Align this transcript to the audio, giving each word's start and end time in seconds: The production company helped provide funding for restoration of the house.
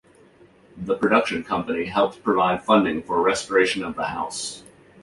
The 0.77 0.95
production 0.97 1.43
company 1.43 1.85
helped 1.85 2.23
provide 2.23 2.63
funding 2.63 3.03
for 3.03 3.21
restoration 3.21 3.83
of 3.83 3.95
the 3.95 4.05
house. 4.05 4.63